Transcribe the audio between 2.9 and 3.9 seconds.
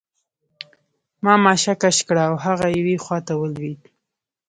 خواته ولوېد